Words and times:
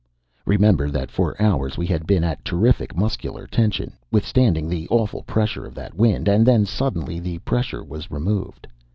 Remember 0.47 0.89
that 0.89 1.11
for 1.11 1.39
hours 1.39 1.77
we 1.77 1.85
had 1.85 2.07
been 2.07 2.23
at 2.23 2.43
terrific 2.43 2.95
muscular 2.97 3.45
tension, 3.45 3.99
withstanding 4.09 4.67
the 4.67 4.87
awful 4.89 5.21
pressure 5.21 5.63
of 5.67 5.75
that 5.75 5.93
wind. 5.93 6.27
And 6.27 6.43
then, 6.43 6.65
suddenly, 6.65 7.19
the 7.19 7.37
pressure 7.37 7.83
was 7.83 8.09
removed. 8.09 8.65